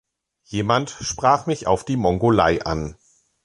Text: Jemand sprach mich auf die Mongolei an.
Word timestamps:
Jemand 0.45 0.89
sprach 0.89 1.45
mich 1.45 1.67
auf 1.67 1.85
die 1.85 1.95
Mongolei 1.95 2.63
an. 2.65 2.97